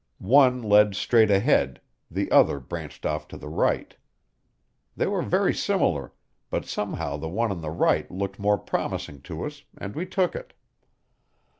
One 0.33 0.63
led 0.63 0.95
straight 0.95 1.29
ahead; 1.29 1.79
the 2.09 2.31
other 2.31 2.59
branched 2.59 3.05
off 3.05 3.27
to 3.27 3.37
the 3.37 3.49
right. 3.49 3.95
They 4.97 5.05
were 5.05 5.21
very 5.21 5.53
similar, 5.53 6.11
but 6.49 6.65
somehow 6.65 7.17
the 7.17 7.29
one 7.29 7.51
on 7.51 7.61
the 7.61 7.69
right 7.69 8.09
looked 8.09 8.39
more 8.39 8.57
promising 8.57 9.21
to 9.21 9.45
us, 9.45 9.63
and 9.77 9.93
we 9.93 10.07
took 10.07 10.33
it. 10.35 10.53